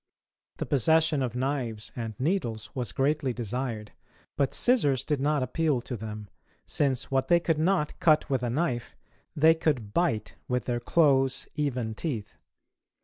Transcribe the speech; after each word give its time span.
The 0.57 0.65
possession 0.65 1.21
of 1.21 1.35
knives 1.35 1.91
and 1.95 2.19
needles 2.19 2.71
was 2.73 2.91
greatly 2.91 3.33
desired; 3.33 3.91
but 4.35 4.51
scissors 4.55 5.05
did 5.05 5.21
not 5.21 5.43
appeal 5.43 5.79
to 5.81 5.95
them, 5.95 6.27
since 6.65 7.11
what 7.11 7.27
they 7.27 7.39
could 7.39 7.59
not 7.59 7.99
cut 7.99 8.27
with 8.27 8.41
a 8.41 8.49
knife 8.49 8.95
they 9.35 9.53
could 9.53 9.93
bite 9.93 10.37
with 10.47 10.65
their 10.65 10.79
close 10.79 11.45
even 11.53 11.93
teeth. 11.93 12.39